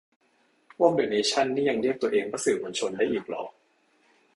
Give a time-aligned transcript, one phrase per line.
[0.77, 3.43] พวกเดอะเนชั่นนี่ยังเรียกตัวเองว่าสื่อมวลชนได้อีกเหรอ